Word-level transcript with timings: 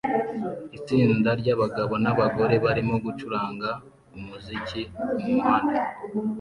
Itsinda 0.77 1.29
ryabagabo 1.41 1.93
nabagore 2.03 2.55
barimo 2.65 2.95
gucuranga 3.05 3.69
umuziki 4.17 4.81
mumuhanda 5.19 5.81